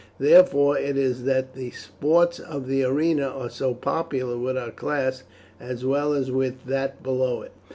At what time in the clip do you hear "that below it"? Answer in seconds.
6.65-7.51